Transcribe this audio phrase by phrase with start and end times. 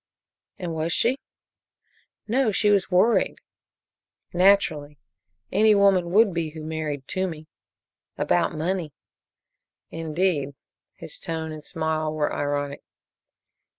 [0.57, 1.19] "And was she?"
[2.27, 3.35] "No she was worried."
[4.33, 4.97] "Naturally.
[5.51, 7.45] Any woman would be who married Toomey."
[8.17, 8.93] "About money."
[9.91, 10.55] "Indeed."
[10.95, 12.81] His tone and smile were ironic.